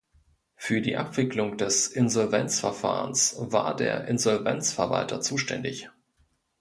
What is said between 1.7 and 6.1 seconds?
Insolvenzverfahrens war der Insolvenzverwalter zuständig.